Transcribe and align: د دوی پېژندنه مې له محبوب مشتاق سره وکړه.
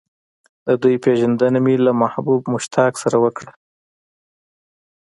د 0.65 0.69
دوی 0.81 0.95
پېژندنه 1.03 1.59
مې 1.65 1.75
له 1.85 1.91
محبوب 2.01 2.41
مشتاق 2.53 2.93
سره 3.03 3.17
وکړه. 3.23 3.51